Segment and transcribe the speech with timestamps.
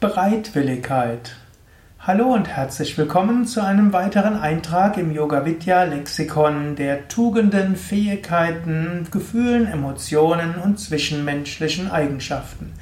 [0.00, 1.34] Bereitwilligkeit.
[1.98, 9.08] Hallo und herzlich willkommen zu einem weiteren Eintrag im Yoga Vidya Lexikon der Tugenden, Fähigkeiten,
[9.10, 12.74] Gefühlen, Emotionen und zwischenmenschlichen Eigenschaften.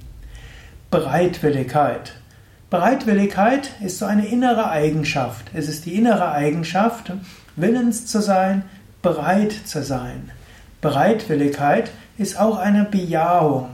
[0.91, 2.15] Bereitwilligkeit.
[2.75, 5.45] Bereitwilligkeit ist so eine innere Eigenschaft.
[5.53, 7.13] Es ist die innere Eigenschaft,
[7.55, 8.63] willens zu sein,
[9.01, 10.29] bereit zu sein.
[10.81, 13.69] Bereitwilligkeit ist auch eine Bejahung.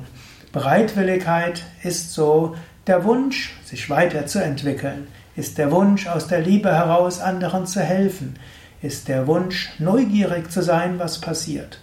[0.51, 7.65] Bereitwilligkeit ist so der Wunsch, sich weiterzuentwickeln, ist der Wunsch, aus der Liebe heraus anderen
[7.65, 8.35] zu helfen,
[8.83, 11.79] ist der Wunsch, neugierig zu sein, was passiert.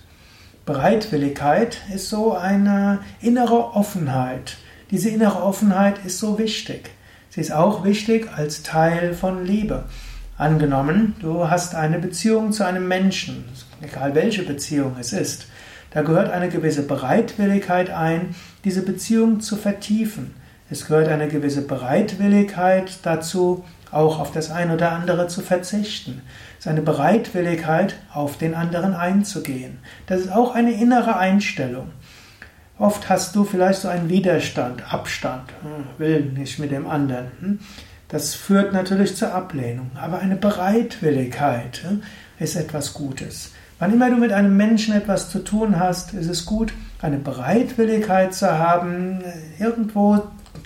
[0.67, 4.57] Bereitwilligkeit ist so eine innere Offenheit.
[4.93, 6.93] Diese innere Offenheit ist so wichtig.
[7.39, 9.85] Sie ist auch wichtig als Teil von Liebe.
[10.37, 13.45] Angenommen, du hast eine Beziehung zu einem Menschen,
[13.81, 15.47] egal welche Beziehung es ist,
[15.93, 20.35] da gehört eine gewisse Bereitwilligkeit ein, diese Beziehung zu vertiefen.
[20.69, 26.23] Es gehört eine gewisse Bereitwilligkeit dazu, auch auf das eine oder andere zu verzichten.
[26.59, 29.79] Es ist eine Bereitwilligkeit, auf den anderen einzugehen.
[30.07, 31.93] Das ist auch eine innere Einstellung.
[32.79, 37.27] Oft hast du vielleicht so einen Widerstand, Abstand, hm, will nicht mit dem anderen.
[37.41, 37.59] Hm.
[38.09, 39.91] Das führt natürlich zur Ablehnung.
[40.01, 41.85] Aber eine Bereitwilligkeit
[42.39, 43.53] ist etwas Gutes.
[43.79, 48.35] Wann immer du mit einem Menschen etwas zu tun hast, ist es gut, eine Bereitwilligkeit
[48.35, 49.23] zu haben,
[49.59, 50.23] irgendwo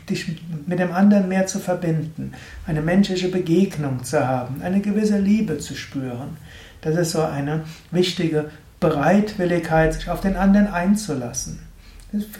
[0.08, 2.32] dich mit dem anderen mehr zu verbinden,
[2.66, 6.36] eine menschliche Begegnung zu haben, eine gewisse Liebe zu spüren.
[6.80, 11.71] Das ist so eine wichtige Bereitwilligkeit, sich auf den anderen einzulassen.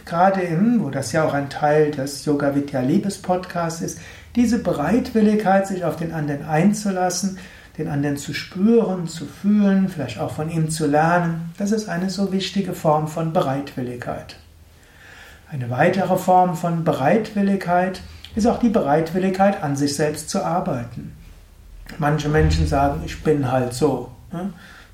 [0.05, 3.99] Gerade im, wo das ja auch ein Teil des Yoga Vidya Liebes Podcasts ist,
[4.37, 7.39] diese Bereitwilligkeit, sich auf den anderen einzulassen,
[7.79, 12.11] den anderen zu spüren, zu fühlen, vielleicht auch von ihm zu lernen, das ist eine
[12.11, 14.37] so wichtige Form von Bereitwilligkeit.
[15.51, 18.03] Eine weitere Form von Bereitwilligkeit
[18.35, 21.13] ist auch die Bereitwilligkeit, an sich selbst zu arbeiten.
[21.99, 24.11] Manche Menschen sagen, ich bin halt so.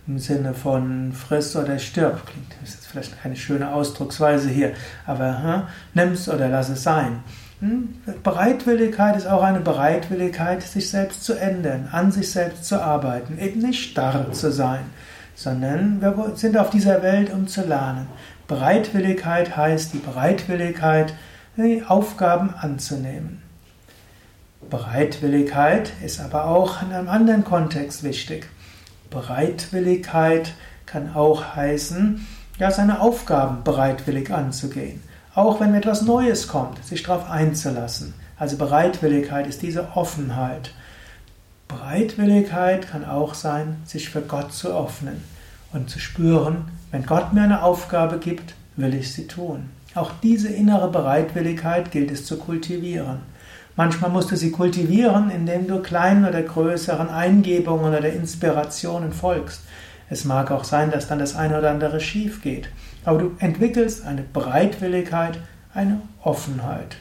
[0.09, 2.25] Im Sinne von friss oder stirb.
[2.27, 4.73] Klingt, das ist vielleicht keine schöne Ausdrucksweise hier,
[5.07, 7.23] aber hm, nimm's oder lass es sein.
[7.61, 7.95] Hm?
[8.23, 13.61] Bereitwilligkeit ist auch eine Bereitwilligkeit, sich selbst zu ändern, an sich selbst zu arbeiten, eben
[13.61, 14.81] nicht starr zu sein,
[15.35, 18.07] sondern wir sind auf dieser Welt, um zu lernen.
[18.47, 21.13] Bereitwilligkeit heißt die Bereitwilligkeit,
[21.59, 23.43] die Aufgaben anzunehmen.
[24.71, 28.49] Bereitwilligkeit ist aber auch in einem anderen Kontext wichtig.
[29.11, 30.55] Bereitwilligkeit
[30.87, 32.27] kann auch heißen,
[32.59, 35.03] ja, seine Aufgaben bereitwillig anzugehen.
[35.35, 38.15] Auch wenn etwas Neues kommt, sich darauf einzulassen.
[38.37, 40.73] Also Bereitwilligkeit ist diese Offenheit.
[41.69, 45.23] Bereitwilligkeit kann auch sein, sich für Gott zu öffnen
[45.73, 49.69] und zu spüren, wenn Gott mir eine Aufgabe gibt, will ich sie tun.
[49.95, 53.21] Auch diese innere Bereitwilligkeit gilt es zu kultivieren.
[53.79, 59.63] Manchmal musst du sie kultivieren, indem du kleinen oder größeren Eingebungen oder Inspirationen folgst.
[60.11, 62.71] Es mag auch sein, dass dann das eine oder andere schief geht.
[63.05, 65.39] Aber du entwickelst eine Bereitwilligkeit,
[65.73, 66.97] eine Offenheit.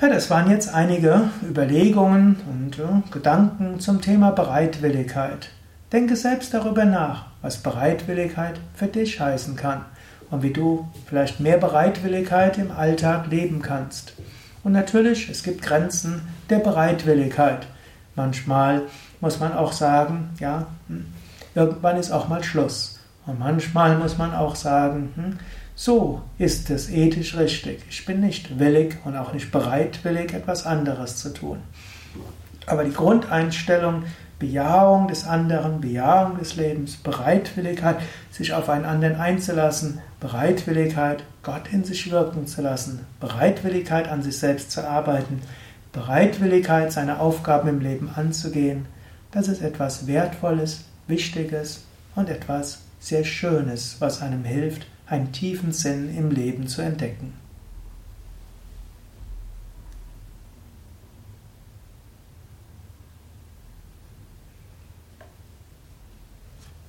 [0.00, 5.48] Ja, das waren jetzt einige Überlegungen und äh, Gedanken zum Thema Bereitwilligkeit.
[5.92, 9.84] Denke selbst darüber nach, was Bereitwilligkeit für dich heißen kann
[10.30, 14.14] und wie du vielleicht mehr Bereitwilligkeit im Alltag leben kannst.
[14.62, 17.66] Und natürlich, es gibt Grenzen der Bereitwilligkeit.
[18.14, 18.82] Manchmal
[19.20, 21.06] muss man auch sagen, ja, hm,
[21.54, 23.00] irgendwann ist auch mal Schluss.
[23.26, 25.38] Und manchmal muss man auch sagen, hm,
[25.74, 27.82] so ist es ethisch richtig.
[27.88, 31.58] Ich bin nicht willig und auch nicht bereitwillig, etwas anderes zu tun.
[32.66, 34.04] Aber die Grundeinstellung,
[34.40, 37.98] Bejahung des anderen, Bejahung des Lebens, Bereitwilligkeit,
[38.32, 44.38] sich auf einen anderen einzulassen, Bereitwilligkeit, Gott in sich wirken zu lassen, Bereitwilligkeit an sich
[44.38, 45.42] selbst zu arbeiten,
[45.92, 48.86] Bereitwilligkeit, seine Aufgaben im Leben anzugehen,
[49.30, 51.84] das ist etwas Wertvolles, Wichtiges
[52.16, 57.34] und etwas sehr Schönes, was einem hilft, einen tiefen Sinn im Leben zu entdecken.